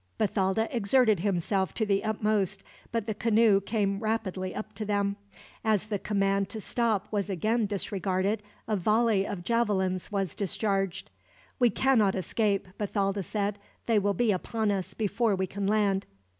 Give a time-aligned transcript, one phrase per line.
[0.17, 5.15] Bathalda exerted himself to the utmost, but the canoe came rapidly up to them.
[5.63, 11.11] As the command to stop was again disregarded, a volley of javelins was discharged.
[11.59, 13.59] "We cannot escape," Bathalda said.
[13.85, 16.07] "They will be upon us, before we can land."